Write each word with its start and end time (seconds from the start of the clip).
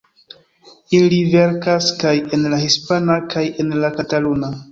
Ili 0.99 1.17
verkas 1.33 1.91
kaj 2.03 2.15
en 2.37 2.49
la 2.55 2.61
hispana 2.63 3.21
kaj 3.35 3.47
en 3.65 3.73
la 3.85 3.95
kataluna. 4.01 4.53